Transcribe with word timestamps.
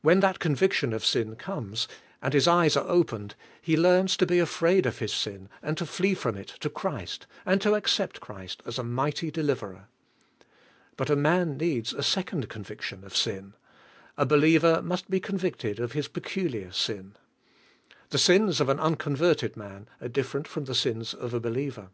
When 0.00 0.18
that 0.18 0.40
conviction 0.40 0.92
of 0.92 1.04
sin 1.06 1.36
comes, 1.36 1.86
and 2.20 2.34
his 2.34 2.48
eyes 2.48 2.76
are 2.76 2.88
opened, 2.88 3.36
he 3.60 3.76
learns 3.76 4.16
to 4.16 4.26
be 4.26 4.40
afraid 4.40 4.86
of 4.86 4.98
his 4.98 5.12
sin, 5.14 5.48
and 5.62 5.78
to 5.78 5.86
flee 5.86 6.14
from 6.14 6.36
it 6.36 6.48
to 6.62 6.68
Christ, 6.68 7.28
and 7.46 7.60
to 7.62 7.74
accept 7.76 8.18
Christ 8.20 8.60
as 8.66 8.76
a 8.76 8.82
mighty 8.82 9.30
deliverer. 9.30 9.86
But 10.96 11.10
a 11.10 11.14
man 11.14 11.58
needs 11.58 11.94
a 11.94 12.02
second 12.02 12.48
conviction 12.48 13.04
of 13.04 13.14
sin; 13.16 13.54
a 14.16 14.26
believer 14.26 14.82
must 14.82 15.08
be 15.08 15.20
convicted 15.20 15.78
of 15.78 15.92
his 15.92 16.08
peculiar 16.08 16.72
sin. 16.72 17.14
The 18.10 18.18
sins 18.18 18.60
of 18.60 18.68
an 18.68 18.80
unconverted 18.80 19.56
man 19.56 19.86
are 20.00 20.08
different 20.08 20.48
from 20.48 20.64
the 20.64 20.74
sins 20.74 21.14
of 21.14 21.32
a 21.34 21.38
believer. 21.38 21.90